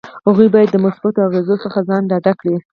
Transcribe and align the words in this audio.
هغوی 0.27 0.47
باید 0.53 0.69
د 0.71 0.77
مثبتو 0.85 1.25
اغیزو 1.27 1.55
څخه 1.63 1.79
ځان 1.89 2.01
ډاډه 2.11 2.33
کړي. 2.39 2.55